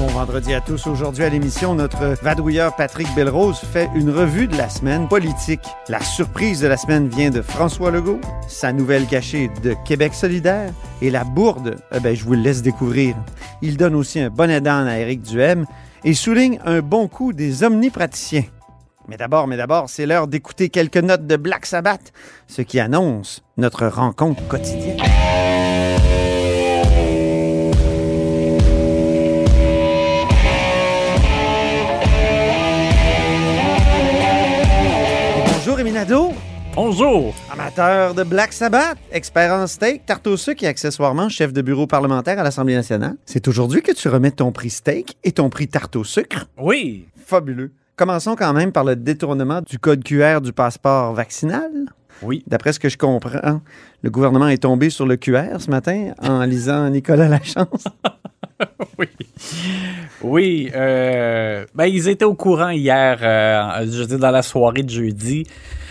Bon 0.00 0.06
vendredi 0.06 0.54
à 0.54 0.62
tous. 0.62 0.86
Aujourd'hui 0.86 1.24
à 1.24 1.28
l'émission, 1.28 1.74
notre 1.74 2.14
vadrouilleur 2.22 2.74
Patrick 2.74 3.06
Belrose 3.14 3.58
fait 3.58 3.90
une 3.94 4.08
revue 4.08 4.48
de 4.48 4.56
la 4.56 4.70
semaine 4.70 5.06
politique. 5.08 5.60
La 5.88 6.00
surprise 6.00 6.62
de 6.62 6.68
la 6.68 6.78
semaine 6.78 7.06
vient 7.10 7.28
de 7.28 7.42
François 7.42 7.90
Legault, 7.90 8.18
sa 8.48 8.72
nouvelle 8.72 9.06
cachée 9.06 9.50
de 9.62 9.76
Québec 9.84 10.14
solidaire 10.14 10.72
et 11.02 11.10
la 11.10 11.24
bourde, 11.24 11.76
eh 11.94 12.00
ben, 12.00 12.16
je 12.16 12.24
vous 12.24 12.32
laisse 12.32 12.62
découvrir. 12.62 13.14
Il 13.60 13.76
donne 13.76 13.94
aussi 13.94 14.20
un 14.20 14.30
bon 14.30 14.50
aidant 14.50 14.86
à 14.86 14.96
Éric 14.96 15.20
Duhem 15.20 15.66
et 16.02 16.14
souligne 16.14 16.58
un 16.64 16.80
bon 16.80 17.06
coup 17.06 17.34
des 17.34 17.62
omnipraticiens. 17.62 18.44
Mais 19.06 19.18
d'abord, 19.18 19.48
mais 19.48 19.58
d'abord, 19.58 19.90
c'est 19.90 20.06
l'heure 20.06 20.28
d'écouter 20.28 20.70
quelques 20.70 20.96
notes 20.96 21.26
de 21.26 21.36
Black 21.36 21.66
Sabbath, 21.66 22.14
ce 22.46 22.62
qui 22.62 22.80
annonce 22.80 23.42
notre 23.58 23.86
rencontre 23.86 24.48
quotidienne. 24.48 24.96
Bonjour! 36.82 37.34
amateur 37.52 38.14
de 38.14 38.22
Black 38.22 38.54
Sabbath, 38.54 38.96
expert 39.12 39.52
en 39.52 39.66
steak, 39.66 40.06
tarte 40.06 40.26
au 40.26 40.38
sucre 40.38 40.64
et 40.64 40.66
accessoirement 40.66 41.28
chef 41.28 41.52
de 41.52 41.60
bureau 41.60 41.86
parlementaire 41.86 42.38
à 42.38 42.42
l'Assemblée 42.42 42.74
nationale. 42.74 43.16
C'est 43.26 43.48
aujourd'hui 43.48 43.82
que 43.82 43.92
tu 43.92 44.08
remets 44.08 44.30
ton 44.30 44.50
prix 44.50 44.70
steak 44.70 45.18
et 45.22 45.32
ton 45.32 45.50
prix 45.50 45.68
tarte 45.68 45.94
au 45.96 46.04
sucre. 46.04 46.46
Oui, 46.56 47.04
Fabuleux. 47.26 47.72
Commençons 47.96 48.34
quand 48.34 48.54
même 48.54 48.72
par 48.72 48.84
le 48.84 48.96
détournement 48.96 49.60
du 49.60 49.78
code 49.78 50.02
QR 50.02 50.40
du 50.40 50.54
passeport 50.54 51.12
vaccinal. 51.12 51.70
oui. 52.22 52.42
D'après 52.46 52.72
ce 52.72 52.80
que 52.80 52.88
je 52.88 52.96
comprends, 52.96 53.60
le 54.02 54.10
gouvernement 54.10 54.48
est 54.48 54.62
tombé 54.62 54.88
sur 54.88 55.04
le 55.04 55.18
QR 55.18 55.58
ce 55.60 55.68
matin 55.70 56.12
en 56.22 56.42
lisant 56.46 56.88
Nicolas 56.88 57.28
Lachance. 57.28 57.84
Oui. 58.98 59.06
Oui. 60.22 60.70
euh, 60.74 61.64
ben, 61.74 61.86
ils 61.86 62.08
étaient 62.08 62.26
au 62.26 62.34
courant 62.34 62.68
hier, 62.68 63.18
euh, 63.22 63.86
je 63.90 64.04
dire, 64.04 64.18
dans 64.18 64.30
la 64.30 64.42
soirée 64.42 64.82
de 64.82 64.90
jeudi, 64.90 65.46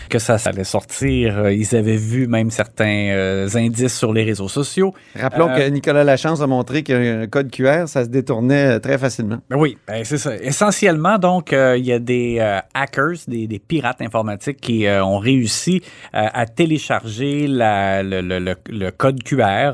que 0.10 0.20
ça, 0.20 0.38
ça 0.38 0.50
allait 0.50 0.64
sortir. 0.66 1.38
Euh, 1.38 1.54
Ils 1.54 1.76
avaient 1.76 1.96
vu 1.96 2.28
même 2.28 2.52
certains 2.52 3.10
euh, 3.12 3.48
indices 3.56 3.98
sur 3.98 4.12
les 4.12 4.24
réseaux 4.24 4.50
sociaux. 4.50 4.94
Rappelons 5.16 5.50
Euh, 5.50 5.56
que 5.56 5.70
Nicolas 5.70 6.04
Lachance 6.04 6.42
a 6.42 6.48
montré 6.48 6.84
qu'un 6.84 7.28
code 7.28 7.50
QR, 7.52 7.88
ça 7.88 8.04
se 8.04 8.10
détournait 8.10 8.80
très 8.82 8.98
facilement. 8.98 9.38
Ben 9.50 9.56
oui, 9.58 9.78
ben 9.88 10.04
c'est 10.04 10.18
ça. 10.18 10.36
Essentiellement, 10.36 11.18
donc, 11.18 11.52
il 11.54 11.86
y 11.86 11.94
a 11.94 12.00
des 12.00 12.40
hackers, 12.74 13.16
des, 13.28 13.48
des 13.48 13.60
pirates 13.60 14.02
informatiques 14.02 14.60
qui 14.60 14.86
ont 14.88 15.20
réussi 15.20 15.82
à 16.12 16.46
télécharger 16.46 17.48
la- 17.48 18.04
le, 18.04 18.22
le- 18.22 18.40
le- 18.40 18.56
le 18.70 18.92
code 18.92 19.24
QR 19.24 19.74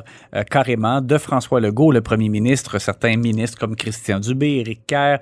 carrément 0.52 1.02
de 1.02 1.17
François 1.17 1.59
Legault, 1.59 1.91
le 1.91 2.02
premier 2.02 2.30
ministre, 2.30 2.78
certains 2.80 3.16
ministres 3.17 3.58
comme 3.58 3.75
Christian 3.75 4.19
Dubé, 4.19 4.58
Éric 4.58 4.81
Kerr, 4.88 5.19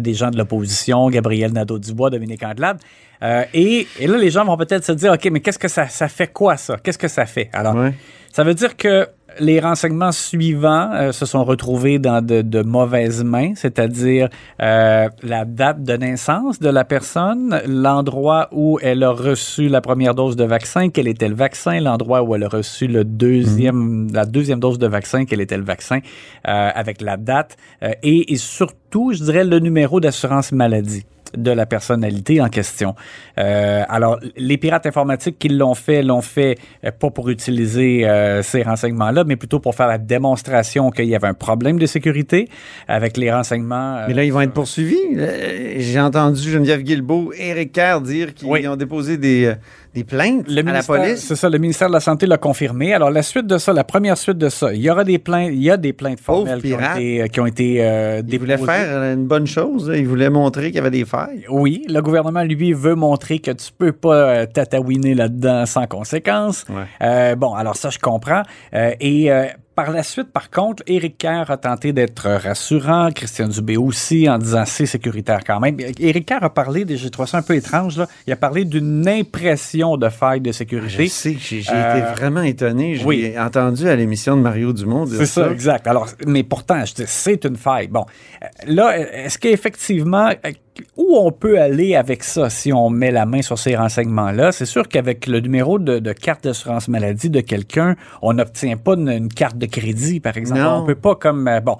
des 0.00 0.14
gens 0.14 0.30
de 0.30 0.36
l'opposition, 0.38 1.08
Gabriel 1.08 1.52
Nadeau-Dubois, 1.52 2.10
Dominique 2.10 2.42
Anglade. 2.42 2.78
Euh, 3.22 3.44
et, 3.54 3.86
et 4.00 4.06
là, 4.06 4.16
les 4.18 4.30
gens 4.30 4.44
vont 4.44 4.56
peut-être 4.56 4.84
se 4.84 4.92
dire, 4.92 5.12
OK, 5.12 5.28
mais 5.30 5.40
qu'est-ce 5.40 5.58
que 5.58 5.68
ça, 5.68 5.88
ça 5.88 6.08
fait 6.08 6.28
quoi, 6.32 6.56
ça? 6.56 6.76
Qu'est-ce 6.82 6.98
que 6.98 7.08
ça 7.08 7.26
fait? 7.26 7.48
Alors, 7.52 7.74
Ouais. 7.74 7.94
ça 8.32 8.44
veut 8.44 8.54
dire 8.54 8.76
que 8.76 9.08
les 9.40 9.58
renseignements 9.58 10.12
suivants 10.12 10.92
euh, 10.92 11.10
se 11.10 11.26
sont 11.26 11.42
retrouvés 11.42 11.98
dans 11.98 12.24
de, 12.24 12.40
de 12.40 12.62
mauvaises 12.62 13.24
mains, 13.24 13.52
c'est-à-dire 13.56 14.28
euh, 14.62 15.08
la 15.24 15.44
date 15.44 15.82
de 15.82 15.94
naissance 15.96 16.60
de 16.60 16.68
la 16.68 16.84
personne, 16.84 17.60
l'endroit 17.66 18.48
où 18.52 18.78
elle 18.80 19.02
a 19.02 19.10
reçu 19.10 19.66
la 19.66 19.80
première 19.80 20.14
dose 20.14 20.36
de 20.36 20.44
vaccin, 20.44 20.88
quel 20.88 21.08
était 21.08 21.26
le 21.28 21.34
vaccin, 21.34 21.80
l'endroit 21.80 22.22
où 22.22 22.36
elle 22.36 22.44
a 22.44 22.48
reçu 22.48 22.86
le 22.86 23.02
deuxième, 23.04 24.06
la 24.12 24.24
deuxième 24.24 24.60
dose 24.60 24.78
de 24.78 24.86
vaccin, 24.86 25.24
quel 25.24 25.40
était 25.40 25.58
le 25.58 25.64
vaccin, 25.64 25.98
euh, 26.46 26.70
avec 26.72 27.00
la 27.00 27.16
date, 27.16 27.56
euh, 27.82 27.90
et, 28.04 28.32
et 28.32 28.36
surtout, 28.36 29.12
je 29.12 29.24
dirais, 29.24 29.42
le 29.44 29.58
numéro 29.58 29.98
d'assurance 29.98 30.52
maladie 30.52 31.04
de 31.36 31.50
la 31.50 31.66
personnalité 31.66 32.40
en 32.40 32.48
question. 32.48 32.94
Euh, 33.38 33.82
alors, 33.88 34.18
les 34.36 34.56
pirates 34.58 34.86
informatiques 34.86 35.38
qui 35.38 35.48
l'ont 35.48 35.74
fait, 35.74 36.02
l'ont 36.02 36.20
fait 36.22 36.58
euh, 36.84 36.90
pas 36.90 37.10
pour 37.10 37.28
utiliser 37.28 38.08
euh, 38.08 38.42
ces 38.42 38.62
renseignements-là, 38.62 39.24
mais 39.24 39.36
plutôt 39.36 39.60
pour 39.60 39.74
faire 39.74 39.88
la 39.88 39.98
démonstration 39.98 40.90
qu'il 40.90 41.06
y 41.06 41.14
avait 41.14 41.28
un 41.28 41.34
problème 41.34 41.78
de 41.78 41.86
sécurité 41.86 42.48
avec 42.88 43.16
les 43.16 43.32
renseignements. 43.32 43.96
euh, 43.98 44.04
Mais 44.08 44.14
là, 44.14 44.24
ils 44.24 44.32
vont 44.32 44.40
être 44.40 44.52
poursuivis. 44.52 44.96
Euh, 45.16 45.74
J'ai 45.78 46.00
entendu 46.00 46.40
Geneviève 46.50 46.82
Guilbeault 46.82 47.32
et 47.36 47.48
Éric 47.48 47.72
Kerr 47.72 48.00
dire 48.00 48.34
qu'ils 48.34 48.48
Oui. 48.48 48.66
ont 48.68 48.76
déposé 48.76 49.16
des, 49.16 49.46
euh, 49.46 49.54
des 49.94 50.04
plaintes 50.04 50.46
Le 50.48 50.68
à 50.68 50.72
la 50.72 50.82
police? 50.82 51.24
C'est 51.26 51.36
ça, 51.36 51.48
le 51.48 51.58
ministère 51.58 51.88
de 51.88 51.92
la 51.94 52.00
Santé 52.00 52.26
l'a 52.26 52.36
confirmé. 52.36 52.92
Alors, 52.92 53.10
la 53.10 53.22
suite 53.22 53.46
de 53.46 53.58
ça, 53.58 53.72
la 53.72 53.84
première 53.84 54.18
suite 54.18 54.38
de 54.38 54.48
ça, 54.48 54.74
il 54.74 54.80
y 54.82 54.90
aura 54.90 55.04
des 55.04 55.18
plaintes, 55.18 55.50
il 55.52 55.62
y 55.62 55.70
a 55.70 55.76
des 55.76 55.92
plaintes 55.92 56.20
formelles 56.20 56.60
qui 56.60 56.74
ont 56.74 56.80
été, 56.80 57.22
euh, 57.22 57.26
qui 57.28 57.40
ont 57.40 57.46
été 57.46 57.76
euh, 57.84 58.22
voulaient 58.24 58.38
déposées. 58.56 58.64
faire 58.66 58.88
euh, 58.90 59.14
une 59.14 59.26
bonne 59.26 59.46
chose. 59.46 59.88
là. 59.88 59.96
Ils 59.96 60.06
voulaient 60.06 60.30
montrer 60.30 60.66
qu'il 60.66 60.76
y 60.76 60.78
avait 60.78 60.90
des 60.90 61.04
failles. 61.04 61.44
Oui, 61.48 61.84
le 61.88 62.00
gouvernement, 62.02 62.42
lui, 62.42 62.72
veut 62.72 62.94
montrer 62.96 63.38
que 63.38 63.52
tu 63.52 63.70
peux 63.76 63.92
pas 63.92 64.14
euh, 64.14 64.46
tatouiner 64.46 65.14
là-dedans 65.14 65.64
sans 65.66 65.86
conséquence. 65.86 66.64
Ouais. 66.68 66.84
Euh, 67.02 67.36
bon, 67.36 67.54
alors 67.54 67.76
ça, 67.76 67.90
je 67.90 67.98
comprends. 67.98 68.42
Euh, 68.74 68.92
et 69.00 69.30
euh, 69.30 69.46
par 69.74 69.90
la 69.90 70.02
suite, 70.02 70.32
par 70.32 70.50
contre, 70.50 70.82
Éric 70.86 71.18
Kerr 71.18 71.50
a 71.50 71.56
tenté 71.56 71.92
d'être 71.92 72.28
rassurant, 72.30 73.10
Christian 73.14 73.48
Dubé 73.48 73.76
aussi, 73.76 74.28
en 74.28 74.38
disant 74.38 74.64
c'est 74.66 74.86
sécuritaire 74.86 75.40
quand 75.46 75.60
même. 75.60 75.76
Éric 75.98 76.26
Kerr 76.26 76.42
a 76.44 76.50
parlé, 76.50 76.84
j'ai 76.88 77.10
trouvé 77.10 77.28
ça 77.28 77.38
un 77.38 77.42
peu 77.42 77.54
étrange, 77.54 77.98
là, 77.98 78.06
il 78.26 78.32
a 78.32 78.36
parlé 78.36 78.64
d'une 78.64 79.06
impression 79.08 79.96
de 79.96 80.08
faille 80.08 80.40
de 80.40 80.52
Je 80.52 80.56
sécurité. 80.56 81.08
sais, 81.08 81.36
j'ai 81.38 81.60
j'ai 81.60 81.72
Euh, 81.72 81.98
été 81.98 82.06
vraiment 82.20 82.42
étonné. 82.42 82.94
Je 82.96 83.04
oui. 83.06 83.22
l'ai 83.22 83.38
entendu 83.38 83.88
à 83.88 83.96
l'émission 83.96 84.36
de 84.36 84.42
Mario 84.42 84.72
Dumont 84.72 85.04
dire 85.06 85.18
C'est 85.18 85.26
ça, 85.26 85.50
exact. 85.50 85.86
Alors, 85.86 86.08
mais 86.26 86.42
pourtant, 86.42 86.84
je 86.84 86.94
dis, 86.94 87.04
c'est 87.06 87.44
une 87.44 87.56
faille. 87.56 87.88
Bon, 87.88 88.04
euh, 88.42 88.46
là, 88.66 88.96
est-ce 88.98 89.38
qu'effectivement, 89.38 90.28
euh, 90.28 90.50
où 90.96 91.16
on 91.16 91.30
peut 91.30 91.60
aller 91.60 91.94
avec 91.94 92.24
ça 92.24 92.50
si 92.50 92.72
on 92.72 92.90
met 92.90 93.10
la 93.10 93.26
main 93.26 93.42
sur 93.42 93.58
ces 93.58 93.76
renseignements-là? 93.76 94.52
C'est 94.52 94.66
sûr 94.66 94.88
qu'avec 94.88 95.26
le 95.26 95.40
numéro 95.40 95.78
de, 95.78 95.98
de 95.98 96.12
carte 96.12 96.44
d'assurance 96.44 96.88
maladie 96.88 97.30
de 97.30 97.40
quelqu'un, 97.40 97.96
on 98.22 98.32
n'obtient 98.34 98.76
pas 98.76 98.94
une, 98.94 99.08
une 99.08 99.28
carte 99.28 99.56
de 99.58 99.66
crédit, 99.66 100.20
par 100.20 100.36
exemple. 100.36 100.60
Non. 100.60 100.82
On 100.82 100.86
peut 100.86 100.94
pas 100.94 101.14
comme, 101.14 101.46
euh, 101.48 101.60
bon. 101.60 101.76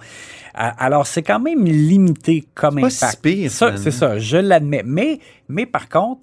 Alors, 0.54 1.06
c'est 1.06 1.22
quand 1.22 1.40
même 1.40 1.64
limité 1.64 2.44
comme 2.54 2.80
pas 2.80 2.90
si 2.90 3.04
impact. 3.04 3.22
pire, 3.22 3.50
Ça, 3.50 3.76
c'est 3.76 3.90
ça, 3.90 4.18
je 4.18 4.36
l'admets. 4.36 4.82
Mais, 4.84 5.18
mais 5.48 5.66
par 5.66 5.88
contre, 5.88 6.20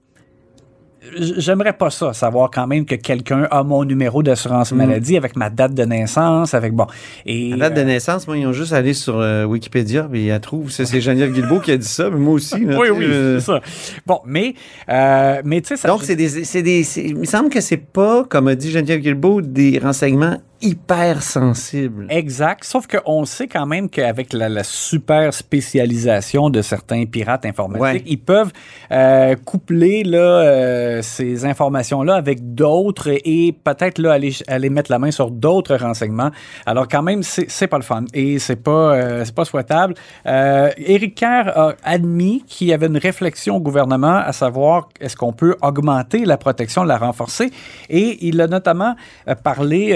J'aimerais 1.17 1.73
pas 1.73 1.89
ça, 1.89 2.13
savoir 2.13 2.51
quand 2.51 2.67
même 2.67 2.85
que 2.85 2.93
quelqu'un 2.93 3.47
a 3.49 3.63
mon 3.63 3.83
numéro 3.83 4.19
Mm. 4.21 4.23
d'assurance 4.23 4.71
maladie 4.71 5.17
avec 5.17 5.35
ma 5.35 5.49
date 5.49 5.73
de 5.73 5.83
naissance, 5.83 6.53
avec 6.53 6.73
bon. 6.73 6.85
Et, 7.25 7.49
La 7.55 7.69
date 7.69 7.73
de 7.77 7.81
euh, 7.81 7.85
naissance, 7.85 8.27
moi, 8.27 8.37
ils 8.37 8.45
ont 8.45 8.53
juste 8.53 8.71
allé 8.71 8.93
sur 8.93 9.17
euh, 9.19 9.43
Wikipédia 9.45 10.07
et 10.13 10.25
ils 10.25 10.27
la 10.27 10.39
trouvent. 10.39 10.69
C'est 10.69 10.85
c'est 10.85 11.01
Geneviève 11.01 11.33
Guilbeault 11.33 11.59
qui 11.61 11.71
a 11.71 11.77
dit 11.77 11.87
ça, 11.87 12.09
mais 12.11 12.19
moi 12.19 12.33
aussi. 12.35 12.63
là, 12.65 12.77
oui, 12.79 12.89
oui, 12.91 13.05
euh, 13.05 13.39
c'est 13.39 13.45
ça. 13.47 13.61
Bon, 14.05 14.19
mais, 14.25 14.53
euh, 14.89 15.41
mais 15.43 15.61
tu 15.61 15.69
sais, 15.69 15.77
ça. 15.77 15.87
Donc, 15.87 16.03
c'est 16.03 16.15
des, 16.15 16.29
c'est 16.43 16.61
des, 16.61 16.83
c'est- 16.83 17.03
il 17.03 17.17
me 17.17 17.25
semble 17.25 17.49
que 17.49 17.61
c'est 17.61 17.77
pas, 17.77 18.23
comme 18.23 18.47
a 18.47 18.53
dit 18.55 18.69
Geneviève 18.69 18.99
Guilbeault, 18.99 19.41
des 19.41 19.79
renseignements 19.79 20.37
hyper 20.61 21.23
sensibles. 21.23 22.07
Exact. 22.09 22.63
Sauf 22.63 22.87
qu'on 22.87 23.25
sait 23.25 23.47
quand 23.47 23.65
même 23.65 23.89
qu'avec 23.89 24.33
la, 24.33 24.49
la 24.49 24.63
super 24.63 25.33
spécialisation 25.33 26.49
de 26.49 26.61
certains 26.61 27.05
pirates 27.05 27.45
informatiques, 27.45 27.81
Ouais. 27.81 28.03
ils 28.05 28.19
peuvent 28.19 28.51
euh, 28.91 29.35
coupler 29.45 30.03
là, 30.03 30.17
euh, 30.19 31.01
ces 31.01 31.45
informations-là 31.45 32.15
avec 32.15 32.53
d'autres 32.53 33.09
et 33.25 33.55
peut-être 33.63 33.97
là 33.99 34.13
aller, 34.13 34.33
aller 34.47 34.69
mettre 34.69 34.91
la 34.91 34.99
main 34.99 35.11
sur 35.11 35.31
d'autres 35.31 35.75
renseignements. 35.75 36.31
Alors 36.65 36.87
quand 36.87 37.01
même, 37.01 37.23
c'est 37.23 37.67
pas 37.67 37.77
le 37.77 37.83
fun 37.83 38.05
et 38.13 38.39
c'est 38.39 38.55
pas 38.55 38.71
euh, 38.95 39.25
c'est 39.25 39.35
pas 39.35 39.45
souhaitable. 39.45 39.93
Éric 40.25 41.15
Kerr 41.15 41.47
a 41.55 41.73
admis 41.83 42.43
qu'il 42.47 42.67
y 42.67 42.73
avait 42.73 42.87
une 42.87 42.97
réflexion 42.97 43.55
au 43.57 43.59
gouvernement 43.61 44.17
à 44.17 44.31
savoir 44.33 44.89
est-ce 44.99 45.15
qu'on 45.15 45.33
peut 45.33 45.55
augmenter 45.61 46.25
la 46.25 46.37
protection, 46.37 46.83
la 46.83 46.97
renforcer 46.97 47.49
et 47.89 48.17
il 48.27 48.39
a 48.41 48.47
notamment 48.47 48.95
parlé, 49.43 49.95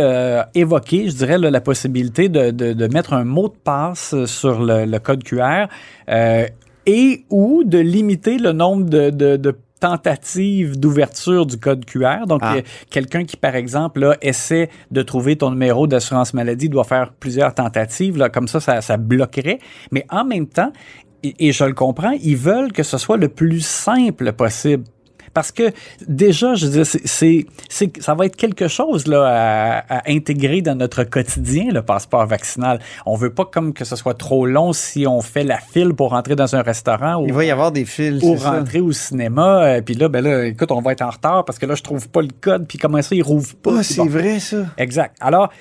évoqué, 0.56 1.10
je 1.10 1.16
dirais, 1.16 1.38
là, 1.38 1.52
la 1.52 1.62
possibilité 1.62 2.30
de, 2.30 2.52
de- 2.52 2.74
de 2.74 2.88
mettre 2.88 3.14
un 3.14 3.24
mot 3.26 3.48
de 3.50 3.56
passe 3.64 4.16
sur 4.26 4.64
le, 4.64 4.86
le 4.86 5.00
code 5.00 5.24
QR 5.24 5.66
euh, 6.10 6.46
et 6.86 7.26
ou 7.30 7.64
de 7.66 7.78
limiter 7.80 8.38
le 8.38 8.52
nombre 8.52 8.86
de, 8.86 9.10
de- 9.10 9.38
de 9.38 9.56
tentatives 9.80 10.80
d'ouverture 10.80 11.46
du 11.46 11.58
code 11.58 11.86
QR. 11.86 12.26
Donc, 12.28 12.40
Ah. 12.44 12.56
euh, 12.58 12.62
quelqu'un 12.90 13.24
qui, 13.26 13.38
par 13.38 13.56
exemple, 13.56 14.00
là, 14.00 14.18
essaie 14.22 14.70
de 14.92 15.02
trouver 15.02 15.36
ton 15.36 15.52
numéro 15.52 15.86
d'assurance 15.88 16.34
maladie 16.34 16.70
doit 16.70 16.84
faire 16.86 17.12
plusieurs 17.14 17.54
tentatives. 17.54 18.18
Là, 18.18 18.30
comme 18.30 18.48
ça, 18.48 18.60
ça, 18.60 18.82
ça 18.82 18.98
bloquerait. 18.98 19.60
Mais 19.92 20.06
en 20.10 20.24
même 20.26 20.48
temps, 20.48 20.72
et, 21.24 21.36
et 21.48 21.52
je 21.52 21.64
le 21.66 21.74
comprends, 21.74 22.12
ils 22.24 22.38
veulent 22.38 22.72
que 22.72 22.84
ce 22.84 22.98
soit 22.98 23.18
le 23.18 23.28
plus 23.30 23.62
simple 23.66 24.32
possible. 24.34 24.84
Parce 25.36 25.52
que 25.52 25.72
déjà, 26.08 26.56
je 26.56 26.66
veux 26.66 26.84
dire, 26.84 26.86
c'est, 27.06 27.46
ça 28.00 28.16
va 28.16 28.26
être 28.26 28.36
quelque 28.38 28.68
chose 28.68 29.06
là, 29.06 29.26
à, 29.86 29.98
à 29.98 30.10
intégrer 30.10 30.62
dans 30.64 30.74
notre 30.76 31.04
quotidien, 31.04 31.66
le 31.72 31.84
passeport 31.84 32.26
vaccinal. 32.26 32.80
On 33.06 33.16
veut 33.16 33.30
pas 33.32 33.46
comme 33.46 33.74
que 33.74 33.86
ce 33.86 33.96
soit 33.96 34.14
trop 34.16 34.46
long 34.48 34.74
si 34.74 35.06
on 35.06 35.22
fait 35.22 35.44
la 35.44 35.60
file 35.60 35.94
pour 35.94 36.12
rentrer 36.12 36.36
dans 36.36 36.56
un 36.56 36.62
restaurant 36.62 37.22
ou, 37.22 37.28
Il 37.28 37.34
va 37.34 37.44
y 37.46 37.52
avoir 37.52 37.72
des 37.72 37.86
fils. 37.86 38.24
ou 38.24 38.38
ça. 38.38 38.52
rentrer 38.52 38.80
au 38.80 38.92
cinéma. 38.94 39.64
euh, 39.66 39.82
Puis 39.82 39.96
là, 39.96 40.08
ben 40.08 40.24
là, 40.24 40.46
écoute, 40.46 40.72
on 40.72 40.82
va 40.82 40.94
être 40.94 41.02
en 41.04 41.10
retard 41.12 41.44
parce 41.46 41.60
que 41.60 41.66
là, 41.66 41.76
je 41.76 41.84
trouve 41.84 42.08
pas 42.10 42.22
le 42.22 42.30
code. 42.40 42.66
Puis 42.68 42.78
comment 42.78 43.02
ça, 43.02 43.14
il 43.14 43.22
rouvre 43.22 43.54
pas? 43.58 43.76
Puis 43.76 43.84
c'est 43.84 43.98
bon. 43.98 44.08
vrai, 44.08 44.40
ça. 44.40 44.66
Exact. 44.78 45.16
Alors, 45.20 45.52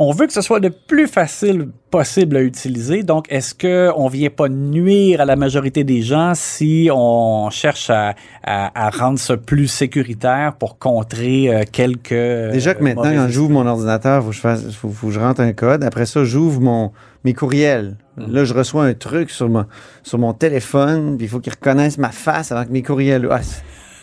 on 0.00 0.12
veut 0.12 0.26
que 0.28 0.32
ce 0.32 0.40
soit 0.42 0.60
le 0.60 0.70
plus 0.70 1.08
facile 1.08 1.68
possible 1.90 2.36
à 2.36 2.42
utiliser. 2.42 3.02
Donc, 3.02 3.26
est-ce 3.30 3.52
que 3.54 3.90
on 3.96 4.06
vient 4.08 4.30
pas 4.30 4.48
nuire 4.48 5.20
à 5.20 5.24
la 5.24 5.34
majorité 5.34 5.82
des 5.82 6.02
gens 6.02 6.32
si 6.36 6.88
on 6.92 7.50
cherche 7.50 7.90
à, 7.90 8.14
à- 8.44 8.86
à 8.86 8.90
rendre 8.90 9.18
ça 9.18 9.36
plus 9.36 9.66
sécuritaire 9.66 10.54
pour 10.58 10.78
contrer 10.78 11.52
euh, 11.52 11.64
quelques 11.70 12.10
Déjà 12.52 12.74
que 12.74 12.80
euh, 12.80 12.84
maintenant, 12.84 13.12
quand 13.12 13.28
j'ouvre 13.28 13.50
mon 13.50 13.66
ordinateur, 13.66 14.22
faut 14.22 14.28
que 14.30 14.34
je 14.36 14.40
fasse, 14.40 14.70
faut, 14.74 14.88
faut 14.90 15.08
que 15.08 15.12
je 15.12 15.20
rentre 15.20 15.40
un 15.40 15.52
code. 15.52 15.82
Après 15.82 16.06
ça, 16.06 16.22
j'ouvre 16.24 16.60
mon 16.60 16.92
mes 17.24 17.34
courriels. 17.34 17.96
Mm. 18.16 18.32
Là, 18.32 18.44
je 18.44 18.54
reçois 18.54 18.84
un 18.84 18.94
truc 18.94 19.30
sur 19.30 19.48
mon 19.48 19.64
sur 20.04 20.18
mon 20.18 20.32
téléphone, 20.32 21.16
puis 21.16 21.26
il 21.26 21.28
faut 21.28 21.40
qu'il 21.40 21.52
reconnaisse 21.52 21.98
ma 21.98 22.10
face 22.12 22.52
avant 22.52 22.64
que 22.64 22.70
mes 22.70 22.82
courriels. 22.82 23.26
Ah, 23.30 23.40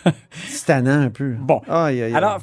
c'est- 0.48 0.72
un 0.92 1.10
peu. 1.10 1.34
Bon. 1.40 1.62
Aïe, 1.68 2.02
aïe, 2.02 2.04
aïe. 2.04 2.16
Alors, 2.16 2.40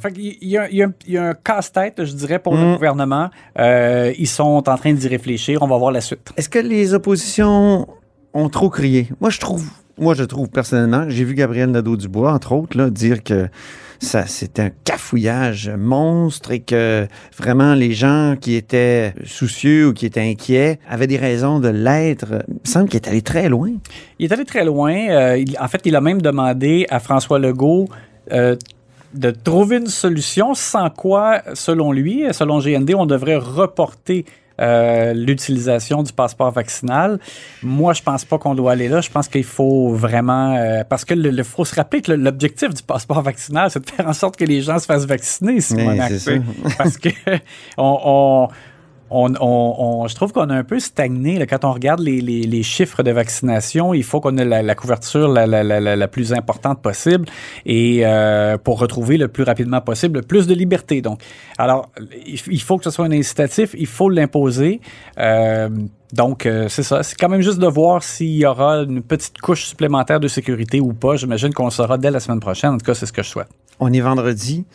y, 0.49 0.67
il 0.71 0.77
y 0.77 0.83
a 0.83 0.87
un- 0.87 0.93
il 1.07 1.13
y 1.15 1.19
a 1.19 1.29
un 1.29 1.35
casse-tête, 1.35 2.05
je 2.05 2.13
dirais, 2.15 2.39
pour 2.39 2.55
Mm. 2.55 2.61
le 2.61 2.75
gouvernement. 2.75 3.31
Euh, 3.59 4.13
ils 4.19 4.27
sont 4.29 4.63
en 4.69 4.77
train 4.77 4.93
d'y 4.93 5.09
réfléchir. 5.09 5.63
On 5.63 5.67
va 5.69 5.77
voir 5.77 5.93
la 5.93 6.01
suite. 6.01 6.31
Est-ce 6.37 6.49
que 6.49 6.59
les 6.59 6.95
oppositions 6.95 7.87
ont 8.35 8.49
trop 8.49 8.71
crié? 8.71 9.09
Moi, 9.21 9.31
je 9.31 9.39
trouve, 9.41 9.65
moi, 9.99 10.15
je 10.15 10.25
trouve 10.25 10.49
personnellement, 10.49 11.05
j'ai 11.09 11.25
vu 11.25 11.35
Gabriel 11.35 11.71
Nadeau-Dubois, 11.71 12.33
entre 12.33 12.53
autres, 12.53 12.77
là, 12.79 12.91
dire 12.91 13.23
que 13.23 13.49
ça, 14.03 14.27
c'était 14.27 14.63
un 14.63 14.71
cafouillage 14.85 15.71
monstre 15.71 16.51
et 16.51 16.61
que 16.61 17.07
vraiment 17.37 17.75
les 17.75 17.93
gens 17.93 18.35
qui 18.41 18.57
étaient 18.57 19.15
soucieux 19.25 19.89
ou 19.89 19.93
qui 19.93 20.07
étaient 20.07 20.21
inquiets 20.21 20.81
avaient 20.89 21.07
des 21.07 21.17
raisons 21.17 21.61
de 21.61 21.69
l'être. 21.69 22.45
Il 22.49 22.55
me 22.55 22.59
semble 22.65 22.89
qu'il 22.89 22.97
est 22.97 23.09
allé 23.09 23.23
très 23.23 23.49
loin. 23.49 23.71
Il 24.19 24.31
est 24.31 24.33
allé 24.33 24.45
très 24.45 24.65
loin. 24.65 24.95
Euh, 25.09 25.45
en 25.61 25.69
fait, 25.69 25.83
il 25.85 25.95
a 25.95 26.01
même 26.01 26.21
demandé 26.21 26.85
à 26.91 26.99
François 26.99 27.39
Legault 27.39 27.89
euh, 28.33 28.57
de 29.15 29.31
trouver 29.31 29.77
une 29.77 29.87
solution 29.87 30.55
sans 30.55 30.91
quoi, 30.91 31.43
selon 31.55 31.93
lui, 31.93 32.25
selon 32.33 32.59
GND, 32.59 32.95
on 32.97 33.07
devrait 33.07 33.37
reporter 33.37 34.25
euh, 34.63 35.13
l'utilisation 35.13 36.03
du 36.03 36.13
passeport 36.13 36.51
vaccinal. 36.53 37.19
Moi, 37.63 37.93
je 37.93 38.03
pense 38.03 38.25
pas 38.25 38.39
qu'on 38.39 38.55
doit 38.55 38.73
aller 38.73 38.89
là. 38.89 39.01
Je 39.01 39.11
pense 39.11 39.29
qu'il 39.29 39.45
faut 39.45 39.91
vraiment... 39.93 40.55
euh, 40.57 40.85
parce 40.89 41.05
que 41.05 41.15
le, 41.15 41.31
le- 41.31 41.43
faut 41.43 41.65
se 41.65 41.75
rappeler 41.75 42.01
que 42.01 42.13
l'objectif 42.13 42.73
du 42.73 42.83
passeport 42.83 43.21
vaccinal, 43.33 43.71
c'est 43.71 43.85
de 43.85 43.91
faire 43.91 44.07
en 44.09 44.13
sorte 44.13 44.37
que 44.37 44.45
les 44.45 44.63
gens 44.63 44.79
se 44.79 44.87
fassent 44.87 45.07
vacciner, 45.07 45.57
tu 45.57 45.63
sais. 45.63 45.75
ça. 46.19 46.31
Parce 46.79 46.97
que 46.97 47.09
on... 47.77 47.99
on 48.05 48.49
je 49.13 50.15
trouve 50.15 50.33
qu'on 50.33 50.51
a 50.51 50.55
un 50.55 50.65
peu 50.65 50.79
stagné 50.79 51.45
quand 51.47 51.65
on 51.65 51.73
regarde 51.73 52.01
les, 52.01 52.63
chiffres 52.63 53.03
de 53.03 53.11
vaccination. 53.11 53.95
Il 53.95 54.05
faut 54.05 54.21
qu'on 54.21 54.37
ait 54.39 54.45
la, 54.45 54.75
couverture 54.75 55.29
la, 55.29 56.09
plus 56.09 56.33
importante 56.33 56.81
possible 56.83 57.27
et 57.67 58.01
euh, 58.05 58.59
pour 58.59 58.79
retrouver 58.79 59.17
le 59.17 59.29
plus 59.29 59.45
rapidement 59.45 59.81
possible 59.81 60.21
le 60.21 60.27
plus 60.27 60.47
de 60.47 60.55
liberté. 60.55 61.03
Donc, 61.03 61.21
alors, 61.59 61.91
il, 62.27 62.41
il 62.47 62.63
faut 62.63 62.79
que 62.79 62.85
ce 62.85 62.91
soit 62.91 63.07
un 63.07 63.13
incitatif, 63.13 63.75
il 63.79 63.87
faut 63.87 64.09
l'imposer. 64.09 64.81
Euh, 65.19 65.69
donc, 66.13 66.45
euh, 66.45 66.69
c'est 66.69 66.83
ça. 66.83 67.03
C'est 67.03 67.17
quand 67.17 67.29
même 67.29 67.41
juste 67.41 67.59
de 67.59 67.67
voir 67.67 68.03
s'il 68.03 68.37
y 68.37 68.45
aura 68.45 68.83
une 68.83 69.03
petite 69.03 69.41
couche 69.41 69.65
supplémentaire 69.65 70.21
de 70.21 70.29
sécurité 70.29 70.79
ou 70.81 70.93
pas. 70.93 71.17
J'imagine 71.17 71.55
qu'on 71.55 71.65
le 71.65 71.71
saura 71.71 71.97
dès 71.97 72.11
la 72.11 72.21
semaine 72.21 72.41
prochaine. 72.41 72.75
En 72.75 72.79
tout 72.79 72.85
cas, 72.85 72.95
c'est 72.95 73.07
ce 73.07 73.13
que 73.13 73.23
je 73.23 73.29
souhaite. 73.29 73.49
On 73.81 73.93
est 73.93 74.01
vendredi. 74.01 74.67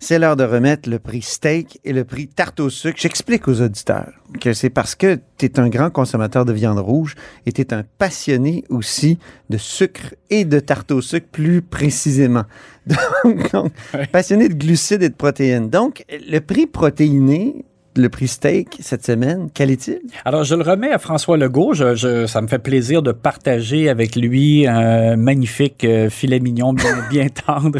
C'est 0.00 0.18
l'heure 0.18 0.36
de 0.36 0.44
remettre 0.44 0.88
le 0.88 1.00
prix 1.00 1.22
steak 1.22 1.80
et 1.84 1.92
le 1.92 2.04
prix 2.04 2.28
tarte 2.28 2.60
au 2.60 2.70
sucre. 2.70 2.98
J'explique 3.00 3.48
aux 3.48 3.60
auditeurs 3.60 4.12
que 4.40 4.52
c'est 4.52 4.70
parce 4.70 4.94
que 4.94 5.18
tu 5.36 5.46
es 5.46 5.58
un 5.58 5.68
grand 5.68 5.90
consommateur 5.90 6.44
de 6.44 6.52
viande 6.52 6.78
rouge 6.78 7.16
et 7.46 7.52
tu 7.52 7.62
es 7.62 7.74
un 7.74 7.82
passionné 7.98 8.64
aussi 8.68 9.18
de 9.50 9.58
sucre 9.58 10.14
et 10.30 10.44
de 10.44 10.60
tarte 10.60 10.92
au 10.92 11.00
sucre 11.00 11.26
plus 11.32 11.62
précisément. 11.62 12.44
Donc, 13.24 13.52
donc, 13.52 13.72
passionné 14.12 14.48
de 14.48 14.54
glucides 14.54 15.02
et 15.02 15.10
de 15.10 15.14
protéines. 15.14 15.68
Donc, 15.68 16.06
le 16.08 16.38
prix 16.38 16.66
protéiné, 16.66 17.66
le 17.98 18.08
prix 18.08 18.28
steak 18.28 18.76
cette 18.80 19.04
semaine, 19.04 19.48
quel 19.52 19.70
est-il? 19.70 20.00
Alors, 20.24 20.44
je 20.44 20.54
le 20.54 20.62
remets 20.62 20.92
à 20.92 20.98
François 20.98 21.36
Legault. 21.36 21.74
Je, 21.74 21.94
je- 21.94 22.26
ça 22.26 22.40
me 22.40 22.46
fait 22.48 22.58
plaisir 22.58 23.02
de 23.02 23.12
partager 23.12 23.88
avec 23.88 24.16
lui 24.16 24.66
un 24.66 25.16
magnifique 25.16 25.84
euh, 25.84 26.08
filet 26.10 26.40
mignon 26.40 26.72
bien, 26.72 26.96
bien 27.10 27.26
tendre. 27.28 27.78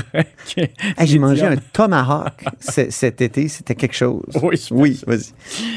Hey, 0.56 1.06
J'ai 1.06 1.18
mangé 1.18 1.44
un 1.46 1.56
tomahawk 1.72 2.44
cet 2.60 3.20
été, 3.20 3.48
c'était 3.48 3.74
quelque 3.74 3.94
chose. 3.94 4.22
Oui, 4.42 4.60
oui, 4.70 5.00
vas-y. 5.06 5.32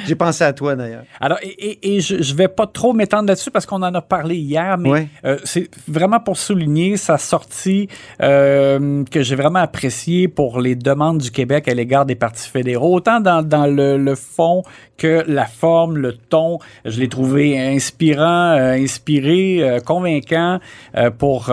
J'ai 0.07 0.15
pensé 0.15 0.43
à 0.43 0.53
toi 0.53 0.75
d'ailleurs. 0.75 1.03
Alors, 1.19 1.37
et, 1.41 1.49
et- 1.49 1.95
et 1.95 1.99
je, 2.01 2.21
je 2.21 2.33
vais 2.35 2.47
pas 2.47 2.67
trop 2.67 2.93
m'étendre 2.93 3.27
là-dessus 3.27 3.51
parce 3.51 3.65
qu'on 3.65 3.81
en 3.83 3.93
a 3.93 4.01
parlé 4.01 4.35
hier, 4.35 4.77
mais 4.77 4.89
Ouais. 4.89 5.07
euh, 5.25 5.37
c'est 5.43 5.69
vraiment 5.87 6.19
pour 6.19 6.37
souligner 6.37 6.97
sa 6.97 7.17
sortie 7.17 7.87
euh, 8.21 9.03
que 9.09 9.21
j'ai 9.23 9.35
vraiment 9.35 9.59
appréciée 9.59 10.27
pour 10.27 10.59
les 10.61 10.75
demandes 10.75 11.19
du 11.19 11.31
Québec 11.31 11.67
à 11.67 11.73
l'égard 11.73 12.05
des 12.05 12.15
partis 12.15 12.49
fédéraux, 12.49 12.95
autant 12.95 13.19
dans, 13.19 13.41
dans 13.41 13.65
le, 13.67 13.97
le 13.97 14.15
fond 14.35 14.63
que 14.97 15.23
la 15.27 15.45
forme, 15.45 15.97
le 15.97 16.13
ton. 16.13 16.59
Je 16.85 16.99
l'ai 16.99 17.07
trouvé 17.09 17.59
inspirant, 17.59 18.55
euh, 18.57 18.73
inspiré, 18.73 19.57
euh, 19.61 19.79
convaincant 19.79 20.59
euh, 20.95 21.09
pour 21.09 21.51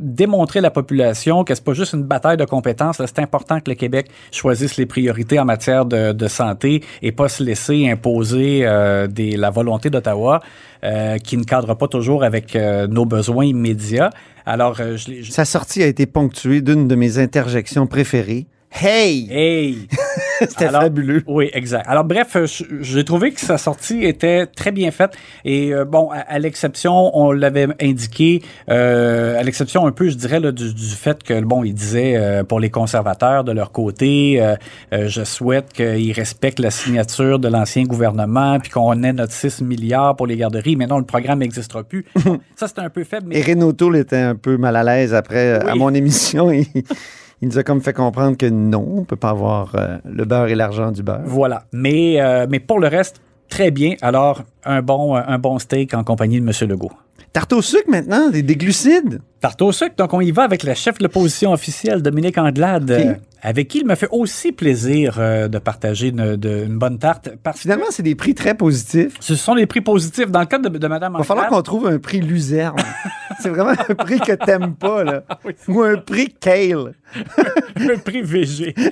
démontrer 0.00 0.58
à 0.58 0.62
la 0.62 0.70
population 0.70 1.44
que 1.44 1.54
c'est 1.54 1.64
pas 1.64 1.74
juste 1.74 1.92
une 1.94 2.02
bataille 2.04 2.36
de 2.36 2.44
compétences. 2.44 2.96
C'est 3.04 3.18
important 3.20 3.60
que 3.60 3.70
le 3.70 3.74
Québec 3.76 4.08
choisisse 4.30 4.76
les 4.76 4.86
priorités 4.86 5.38
en 5.38 5.44
matière 5.44 5.84
de, 5.84 6.12
de 6.12 6.28
santé 6.28 6.82
et 7.02 7.12
pas 7.12 7.28
se 7.28 7.42
laisser 7.42 7.88
imposer 7.88 8.66
des, 9.10 9.36
la 9.36 9.50
volonté 9.50 9.90
d'Ottawa 9.90 10.40
qui 11.24 11.36
ne 11.36 11.44
cadre 11.44 11.74
pas 11.74 11.88
toujours 11.88 12.24
avec 12.24 12.56
nos 12.56 13.04
besoins 13.04 13.44
immédiats. 13.44 14.10
Alors, 14.46 14.74
je 14.76 15.10
l'ai... 15.10 15.22
je- 15.22 15.30
Sa 15.30 15.44
sortie 15.44 15.82
a 15.82 15.86
été 15.86 16.06
ponctuée 16.06 16.60
d'une 16.60 16.88
de 16.88 16.94
mes 16.96 17.18
interjections 17.18 17.86
préférées. 17.86 18.46
Hey! 18.80 19.28
Hey! 19.30 19.76
C'était 20.48 20.68
fabuleux. 20.68 21.22
Oui, 21.26 21.50
exact. 21.52 21.86
Alors 21.88 22.04
bref, 22.04 22.36
euh, 22.36 22.46
j'ai 22.80 23.04
trouvé 23.04 23.32
que 23.32 23.40
sa 23.40 23.58
sortie 23.58 24.04
était 24.04 24.46
très 24.46 24.72
bien 24.72 24.90
faite 24.90 25.12
et 25.44 25.72
euh, 25.72 25.84
bon, 25.84 26.10
à, 26.10 26.18
à 26.18 26.38
l'exception, 26.38 27.16
on 27.16 27.32
l'avait 27.32 27.68
indiqué, 27.80 28.42
euh, 28.70 29.38
à 29.38 29.42
l'exception 29.42 29.86
un 29.86 29.92
peu, 29.92 30.08
je 30.08 30.16
dirais, 30.16 30.40
là, 30.40 30.52
du, 30.52 30.72
du 30.74 30.88
fait 30.88 31.22
que 31.22 31.40
bon, 31.40 31.64
il 31.64 31.74
disait 31.74 32.16
euh, 32.16 32.44
pour 32.44 32.60
les 32.60 32.70
conservateurs 32.70 33.44
de 33.44 33.52
leur 33.52 33.72
côté, 33.72 34.40
euh, 34.40 34.56
je 35.08 35.24
souhaite 35.24 35.72
qu'ils 35.72 36.12
respectent 36.12 36.60
la 36.60 36.70
signature 36.70 37.38
de 37.38 37.48
l'ancien 37.48 37.84
gouvernement 37.84 38.58
puis 38.60 38.70
qu'on 38.70 39.02
ait 39.02 39.12
notre 39.12 39.32
6 39.32 39.62
milliards 39.62 40.16
pour 40.16 40.26
les 40.26 40.36
garderies. 40.36 40.76
Mais 40.76 40.86
non, 40.86 40.98
le 40.98 41.04
programme 41.04 41.40
n'existera 41.40 41.82
plus. 41.82 42.04
Ça 42.56 42.68
c'est 42.68 42.78
un 42.78 42.90
peu 42.90 43.04
faible, 43.04 43.28
mais 43.28 43.38
Et 43.38 43.42
Renaud 43.42 43.72
était 43.94 44.16
un 44.16 44.34
peu 44.34 44.56
mal 44.56 44.76
à 44.76 44.82
l'aise 44.82 45.14
après, 45.14 45.52
à 45.52 45.74
mon 45.74 45.92
émission. 45.92 46.50
Il, 46.50 46.66
il 47.42 47.48
nous 47.48 47.58
a 47.58 47.64
comme 47.64 47.80
fait 47.80 47.92
comprendre 47.92 48.36
que 48.36 48.46
non, 48.46 48.86
on 48.98 49.04
peut 49.04 49.16
pas 49.16 49.30
avoir 49.30 49.74
euh, 49.74 49.98
le 50.04 50.24
beurre 50.24 50.46
et 50.46 50.54
l'argent 50.54 50.92
du 50.92 51.02
beurre. 51.02 51.22
Voilà. 51.24 51.64
Mais, 51.72 52.20
euh, 52.20 52.46
mais 52.48 52.60
pour 52.60 52.78
le 52.78 52.86
reste, 52.86 53.20
très 53.48 53.72
bien. 53.72 53.96
Alors, 54.00 54.44
un 54.64 54.80
bon, 54.80 55.16
un 55.16 55.38
bon 55.38 55.58
steak 55.58 55.92
en 55.92 56.04
compagnie 56.04 56.40
de 56.40 56.46
M. 56.46 56.68
Legault. 56.70 56.92
Tarte 57.32 57.52
au 57.52 57.60
sucre 57.60 57.90
maintenant, 57.90 58.30
des, 58.30 58.42
des 58.42 58.56
glucides. 58.56 59.20
Tarte 59.42 59.60
au 59.62 59.72
sucre, 59.72 59.96
donc 59.98 60.14
on 60.14 60.20
y 60.20 60.30
va 60.30 60.44
avec 60.44 60.62
la 60.62 60.76
chef 60.76 60.98
de 60.98 61.02
l'opposition 61.02 61.52
officielle, 61.52 62.00
Dominique 62.00 62.38
Andelade, 62.38 62.88
euh, 62.92 63.14
avec 63.42 63.66
qui 63.66 63.78
il 63.80 63.86
me 63.88 63.96
fait 63.96 64.06
aussi 64.12 64.52
plaisir 64.52 65.16
euh, 65.18 65.48
de 65.48 65.58
partager 65.58 66.10
une, 66.10 66.36
de- 66.36 66.66
une 66.66 66.78
bonne 66.78 67.00
tarte. 67.00 67.30
Parce 67.42 67.58
Finalement, 67.58 67.86
c'est 67.90 68.04
des 68.04 68.14
prix 68.14 68.36
très 68.36 68.54
positifs. 68.54 69.14
ce 69.18 69.34
sont 69.34 69.56
des 69.56 69.66
prix 69.66 69.80
positifs. 69.80 70.30
Dans 70.30 70.38
le 70.38 70.46
cas 70.46 70.58
de, 70.60 70.68
de 70.68 70.86
Mme 70.86 71.14
Il 71.14 71.18
va 71.18 71.24
falloir 71.24 71.46
Andelade, 71.46 71.58
qu'on 71.58 71.62
trouve 71.64 71.88
un 71.88 71.98
prix 71.98 72.20
luzerne. 72.20 72.76
c'est 73.40 73.48
vraiment 73.48 73.72
un 73.72 73.94
prix 73.96 74.20
que 74.20 74.30
t'aimes 74.32 74.76
pas, 74.76 75.02
là. 75.02 75.24
Oui. 75.44 75.54
Ou 75.66 75.82
un 75.82 75.96
prix 75.96 76.32
kale. 76.38 76.94
un 77.80 77.98
prix 77.98 78.22
VG. 78.22 78.76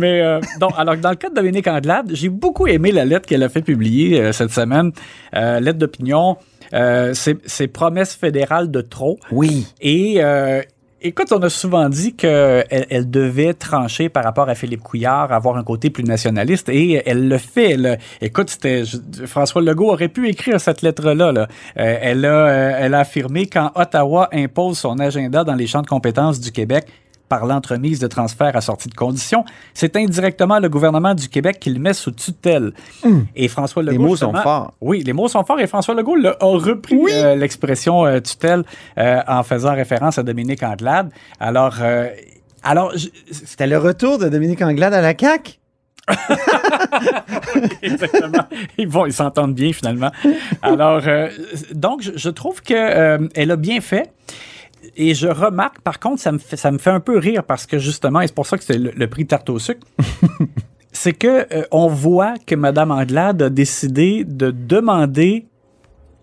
Mais 0.00 0.22
euh, 0.22 0.40
donc, 0.60 0.72
alors 0.76 0.96
dans 0.96 1.10
le 1.10 1.16
cas 1.16 1.30
de 1.30 1.36
Dominique 1.36 1.68
Andelade, 1.68 2.10
j'ai 2.14 2.28
beaucoup 2.28 2.66
aimé 2.66 2.90
la 2.90 3.04
lettre 3.04 3.28
qu'elle 3.28 3.44
a 3.44 3.48
fait 3.48 3.62
publier 3.62 4.20
euh, 4.20 4.32
cette 4.32 4.50
semaine, 4.50 4.90
lettre 5.32 5.78
d'opinion. 5.78 6.36
Euh, 6.74 7.14
c'est 7.14 7.68
promesses 7.68 8.14
fédérales 8.14 8.70
de 8.70 8.80
trop. 8.80 9.18
Oui. 9.32 9.66
Et 9.80 10.16
euh, 10.18 10.62
écoute, 11.00 11.32
on 11.32 11.38
a 11.38 11.48
souvent 11.48 11.88
dit 11.88 12.14
qu'elle 12.14 12.64
elle 12.68 13.10
devait 13.10 13.54
trancher 13.54 14.08
par 14.08 14.24
rapport 14.24 14.48
à 14.48 14.54
Philippe 14.54 14.82
Couillard, 14.82 15.32
avoir 15.32 15.56
un 15.56 15.64
côté 15.64 15.90
plus 15.90 16.04
nationaliste, 16.04 16.68
et 16.68 17.02
elle 17.06 17.28
le 17.28 17.38
fait. 17.38 17.72
Elle- 17.72 17.98
écoute, 18.20 18.50
c'était 18.50 18.82
François 19.26 19.62
Legault 19.62 19.92
aurait 19.92 20.08
pu 20.08 20.28
écrire 20.28 20.60
cette 20.60 20.82
lettre-là. 20.82 21.32
Là. 21.32 21.48
Euh, 21.78 21.98
elle, 22.00 22.24
a, 22.24 22.28
euh, 22.48 22.76
elle 22.80 22.94
a 22.94 23.00
affirmé 23.00 23.46
quand 23.46 23.70
Ottawa 23.74 24.28
impose 24.32 24.78
son 24.78 24.98
agenda 24.98 25.44
dans 25.44 25.54
les 25.54 25.66
champs 25.66 25.82
de 25.82 25.86
compétences 25.86 26.40
du 26.40 26.52
Québec, 26.52 26.86
par 27.28 27.46
l'entremise 27.46 27.98
de 27.98 28.06
transferts 28.06 28.56
à 28.56 28.60
sortie 28.60 28.88
de 28.88 28.94
conditions, 28.94 29.44
c'est 29.74 29.96
indirectement 29.96 30.58
le 30.58 30.68
gouvernement 30.68 31.14
du 31.14 31.28
Québec 31.28 31.58
qui 31.60 31.70
le 31.70 31.78
met 31.78 31.92
sous 31.94 32.10
tutelle. 32.12 32.72
Et 33.36 33.48
François 33.48 33.82
Legault... 33.82 33.92
Les 33.92 33.98
mots 34.08 34.16
sont 34.16 34.32
forts. 34.34 34.72
Oui, 34.80 35.02
les 35.04 35.12
mots 35.12 35.28
sont 35.28 35.44
forts 35.44 35.60
et 35.60 35.66
François 35.66 35.94
Legault 35.94 36.16
a 36.26 36.36
repris 36.40 36.98
euh, 37.10 37.34
l'expression 37.36 38.06
euh, 38.06 38.20
tutelle 38.20 38.64
euh, 38.98 39.20
en 39.28 39.42
faisant 39.42 39.74
référence 39.74 40.18
à 40.18 40.22
Dominique 40.22 40.62
Anglade. 40.62 41.10
Alors... 41.40 41.76
euh, 41.82 42.08
alors, 42.64 42.90
je- 42.96 43.06
C'était 43.30 43.68
le 43.68 43.78
retour 43.78 44.18
de 44.18 44.28
Dominique 44.28 44.60
Anglade 44.62 44.92
à 44.92 45.00
la 45.00 45.14
CAQ. 45.16 45.52
Exactement. 47.82 48.44
Ils 48.78 48.88
vont, 48.88 49.06
ils 49.06 49.12
s'entendent 49.12 49.54
bien 49.54 49.72
finalement. 49.72 50.10
Alors, 50.62 51.02
euh, 51.06 51.28
donc, 51.72 52.02
je, 52.02 52.12
je 52.16 52.30
trouve 52.30 52.62
que 52.62 52.74
euh, 52.74 53.28
elle 53.34 53.50
a 53.50 53.56
bien 53.56 53.80
fait. 53.80 54.10
Et 54.96 55.14
je 55.14 55.28
remarque, 55.28 55.80
par 55.80 55.98
contre, 56.00 56.20
ça 56.20 56.32
me 56.32 56.38
fait, 56.38 56.56
ça 56.56 56.70
me 56.70 56.78
fait 56.78 56.90
un 56.90 57.00
peu 57.00 57.18
rire 57.18 57.44
parce 57.44 57.66
que 57.66 57.78
justement, 57.78 58.20
et 58.20 58.26
c'est 58.26 58.34
pour 58.34 58.46
ça 58.46 58.58
que 58.58 58.64
c'est 58.64 58.78
le, 58.78 58.92
le 58.94 59.06
prix 59.08 59.26
tarte 59.26 59.48
au 59.50 59.58
sucre. 59.58 59.86
c'est 60.92 61.12
que 61.12 61.46
euh, 61.54 61.64
on 61.70 61.86
voit 61.88 62.34
que 62.46 62.54
Mme 62.54 62.90
Anglade 62.90 63.42
a 63.42 63.50
décidé 63.50 64.24
de 64.24 64.50
demander 64.50 65.46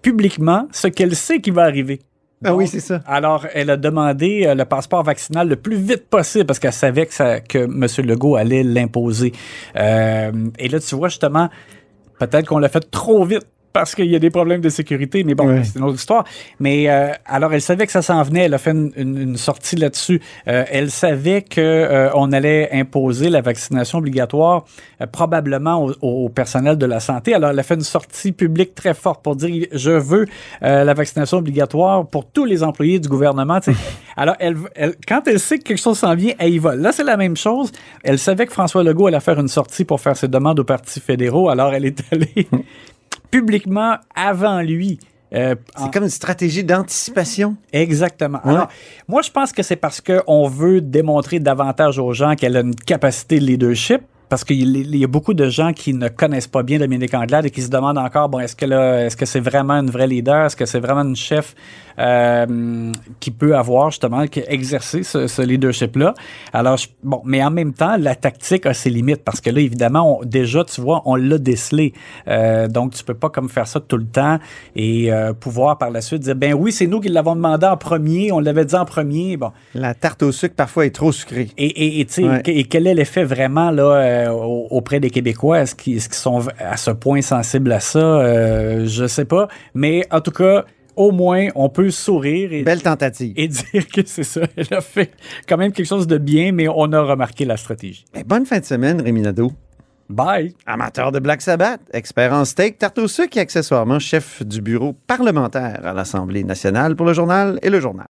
publiquement 0.02 0.68
ce 0.72 0.88
qu'elle 0.88 1.16
sait 1.16 1.40
qui 1.42 1.52
va 1.52 1.64
arriver. 1.64 2.00
Ah 2.44 2.54
oui, 2.54 2.68
c'est 2.68 2.80
ça. 2.82 3.02
Alors, 3.08 3.48
elle 3.54 3.70
a 3.70 3.78
demandé 3.78 4.44
euh, 4.46 4.54
le 4.56 4.66
passeport 4.66 5.04
vaccinal 5.04 5.48
le 5.48 5.56
plus 5.56 5.78
vite 5.78 6.08
possible 6.10 6.46
parce 6.46 6.60
qu'elle 6.60 6.74
savait 6.74 7.06
que, 7.06 7.14
ça- 7.14 7.40
que 7.40 7.60
M. 7.60 7.88
Legault 8.06 8.36
allait 8.36 8.62
l'imposer. 8.62 9.32
Euh, 9.78 10.32
et 10.60 10.68
là, 10.68 10.80
tu 10.80 10.96
vois, 10.96 11.08
justement, 11.08 11.50
peut-être 12.20 12.46
qu'on 12.48 12.60
l'a 12.60 12.70
fait 12.70 12.88
trop 12.92 13.24
vite 13.26 13.48
parce 13.76 13.94
qu'il 13.94 14.06
y 14.06 14.16
a 14.16 14.20
des 14.20 14.30
problèmes 14.30 14.62
de 14.62 14.70
sécurité, 14.70 15.26
mais 15.26 15.36
bon, 15.36 15.48
Ouais. 15.50 15.64
c'est 15.66 15.78
une 15.80 15.84
autre 15.84 15.98
histoire. 15.98 16.24
Mais 16.62 16.90
euh, 16.90 17.12
alors, 17.26 17.54
elle 17.54 17.62
savait 17.62 17.86
que 17.86 17.92
ça 17.92 18.02
s'en 18.02 18.24
venait, 18.24 18.46
elle 18.46 18.54
a 18.54 18.58
fait 18.58 18.72
une, 18.72 18.94
une- 18.96 19.18
une 19.18 19.38
sortie 19.38 19.76
là-dessus. 19.76 20.22
Euh, 20.48 20.64
elle 20.72 20.90
savait 20.90 21.42
que 21.42 21.60
euh, 21.60 22.10
on 22.14 22.32
allait 22.32 22.70
imposer 22.72 23.30
la 23.30 23.42
vaccination 23.42 23.98
obligatoire 23.98 24.64
probablement 25.12 25.84
au, 25.86 26.26
au 26.26 26.30
personnel 26.30 26.78
de 26.78 26.86
la 26.86 27.02
santé. 27.02 27.34
Alors, 27.34 27.50
elle 27.50 27.60
a 27.60 27.64
fait 27.64 27.74
une 27.76 27.82
sortie 27.82 28.32
publique 28.32 28.74
très 28.76 28.94
forte 28.94 29.22
pour 29.22 29.36
dire 29.36 29.66
je 29.74 29.92
veux 29.92 30.26
la 30.62 30.94
vaccination 30.94 31.38
obligatoire 31.40 32.08
pour 32.08 32.26
tous 32.32 32.46
les 32.46 32.64
employés 32.64 33.00
du 33.00 33.10
gouvernement. 33.10 33.60
Alors, 34.16 34.36
elle, 34.40 34.56
elle- 34.76 34.96
quand 35.06 35.28
elle 35.28 35.40
sait 35.42 35.58
que 35.58 35.64
quelque 35.64 35.82
chose 35.82 35.98
s'en 36.00 36.16
vient, 36.16 36.34
elle 36.40 36.54
y 36.54 36.60
va. 36.60 36.76
Là, 36.78 36.94
c'est 36.94 37.04
la 37.04 37.18
même 37.18 37.36
chose. 37.36 37.74
Elle 38.06 38.18
savait 38.20 38.46
que 38.46 38.54
François 38.54 38.84
Legault 38.84 39.08
allait 39.08 39.20
faire 39.20 39.38
une 39.40 39.50
sortie 39.50 39.84
pour 39.84 40.00
faire 40.00 40.16
ses 40.16 40.30
demandes 40.30 40.60
aux 40.62 40.64
partis 40.64 41.02
fédéraux. 41.02 41.50
Alors, 41.50 41.74
elle 41.74 41.86
est 41.86 42.02
allée 42.14 42.48
publiquement 43.32 43.96
avant 44.16 44.62
lui. 44.62 45.00
Euh, 45.34 45.56
en- 45.76 45.86
C'est 45.86 45.94
comme 45.94 46.04
une 46.04 46.10
stratégie 46.10 46.64
d'anticipation. 46.64 47.56
Exactement. 47.74 48.40
Ouais. 48.46 48.54
Alors, 48.54 48.68
moi, 49.08 49.22
je 49.22 49.32
pense 49.32 49.52
que 49.52 49.64
c'est 49.64 49.76
parce 49.76 50.00
qu'on 50.02 50.48
veut 50.48 50.82
démontrer 50.82 51.40
davantage 51.40 52.00
aux 52.00 52.14
gens 52.14 52.36
qu'elle 52.36 52.56
a 52.56 52.62
une 52.62 52.76
capacité 52.76 53.40
de 53.40 53.46
leadership. 53.46 54.02
Parce 54.28 54.44
qu'il 54.44 54.76
il 54.76 54.96
y 54.96 55.04
a 55.04 55.08
beaucoup 55.08 55.36
de 55.36 55.50
gens 55.50 55.72
qui 55.72 55.94
ne 55.94 56.08
connaissent 56.10 56.48
pas 56.48 56.64
bien 56.64 56.80
Dominique 56.80 57.14
Anglade 57.14 57.46
et 57.46 57.52
qui 57.52 57.62
se 57.62 57.70
demandent 57.70 58.00
encore, 58.00 58.28
bon, 58.28 58.40
est-ce 58.40 58.56
que 58.56 58.66
là, 58.66 59.06
est-ce 59.06 59.16
que 59.16 59.26
c'est 59.26 59.40
vraiment 59.40 59.76
une 59.76 59.92
vraie 59.92 60.08
leader? 60.08 60.46
Est-ce 60.48 60.56
que 60.56 60.66
c'est 60.66 60.80
vraiment 60.80 61.04
une 61.04 61.16
chef 61.16 61.54
euh, 62.00 62.92
qui 63.20 63.32
peut 63.32 63.56
avoir 63.56 63.90
justement, 63.92 64.26
qui 64.28 64.42
exercer 64.48 65.04
ce, 65.04 65.28
ce 65.28 65.42
leadership-là? 65.42 66.14
Alors, 66.54 66.78
je- 66.78 66.88
bon, 67.04 67.22
mais 67.26 67.44
en 67.44 67.52
même 67.52 67.74
temps, 67.74 67.96
la 68.00 68.16
tactique 68.16 68.66
a 68.66 68.74
ses 68.74 68.90
limites 68.90 69.24
parce 69.24 69.42
que 69.42 69.50
là, 69.50 69.60
évidemment, 69.62 70.20
on- 70.20 70.26
déjà, 70.26 70.64
tu 70.64 70.82
vois, 70.82 71.02
on 71.06 71.16
l'a 71.16 71.38
décelé. 71.38 71.94
Euh, 72.28 72.68
donc, 72.68 72.94
tu 72.94 73.04
peux 73.04 73.14
pas 73.14 73.30
comme 73.30 73.50
faire 73.50 73.68
ça 73.68 73.80
tout 73.80 73.98
le 73.98 74.06
temps 74.06 74.40
et 74.76 75.12
euh, 75.12 75.34
pouvoir 75.34 75.78
par 75.78 75.90
la 75.90 76.02
suite 76.02 76.22
dire, 76.22 76.36
ben 76.36 76.54
oui, 76.54 76.72
c'est 76.72 76.88
nous 76.88 77.00
qui 77.00 77.10
l'avons 77.10 77.36
demandé 77.36 77.66
en 77.66 77.78
premier, 77.78 78.32
on 78.32 78.40
l'avait 78.40 78.66
dit 78.66 78.76
en 78.76 78.86
premier. 78.86 79.38
Bon, 79.38 79.52
La 79.74 79.94
tarte 79.94 80.24
au 80.24 80.32
sucre, 80.32 80.56
parfois, 80.56 80.86
est 80.86 80.96
trop 80.96 81.12
sucrée. 81.12 81.50
et, 81.58 81.66
et, 81.66 82.00
et, 82.02 82.06
tu 82.06 82.14
sais, 82.14 82.24
Ouais. 82.24 82.42
et 82.46 82.64
quel 82.66 82.88
est 82.88 82.94
l'effet 82.96 83.24
vraiment 83.24 83.72
là, 83.72 83.84
euh, 83.96 84.30
au- 84.32 84.68
auprès 84.72 85.00
des 85.00 85.10
Québécois? 85.10 85.60
Est-ce 85.62 85.76
qu'ils 85.76 85.96
qu'ils 86.02 86.14
sont 86.14 86.42
à 86.60 86.78
ce 86.78 86.92
point 86.92 87.22
sensibles 87.22 87.72
à 87.72 87.80
ça? 87.80 88.00
Euh, 88.00 88.86
je 88.86 89.06
sais 89.08 89.26
pas. 89.26 89.48
Mais 89.74 90.06
en 90.12 90.22
tout 90.22 90.32
cas, 90.32 90.66
au 90.96 91.12
moins, 91.12 91.48
on 91.56 91.70
peut 91.70 91.92
sourire 91.92 92.54
et, 92.54 92.64
Belle 92.64 92.82
tentative. 92.82 93.34
et 93.36 93.48
dire 93.48 93.88
que 93.88 94.02
c'est 94.06 94.24
ça. 94.24 94.42
Elle 94.56 94.74
a 94.74 94.82
fait 94.82 95.12
quand 95.48 95.58
même 95.58 95.72
quelque 95.72 95.88
chose 95.88 96.08
de 96.08 96.18
bien, 96.18 96.52
mais 96.52 96.68
on 96.68 96.92
a 96.94 97.02
remarqué 97.02 97.46
la 97.46 97.58
stratégie. 97.58 98.06
Ben, 98.14 98.24
bonne 98.26 98.46
fin 98.46 98.60
de 98.60 98.66
semaine, 98.66 99.02
Rémi 99.02 99.22
Nadeau. 99.22 99.52
Bye! 100.08 100.54
Amateur 100.68 101.12
de 101.12 101.20
Black 101.20 101.42
Sabbath, 101.42 101.82
expert 101.92 102.32
en 102.32 102.46
steak, 102.46 102.78
tarte 102.78 103.00
au 103.00 103.08
sucre 103.08 103.38
et 103.38 103.40
accessoirement 103.40 103.98
chef 103.98 104.44
du 104.46 104.62
bureau 104.62 104.94
parlementaire 105.08 105.82
à 105.84 105.94
l'Assemblée 105.94 106.44
nationale 106.44 106.96
pour 106.96 107.08
le 107.08 107.14
journal 107.14 107.58
et 107.64 107.72
le 107.72 107.80
journal. 107.80 108.06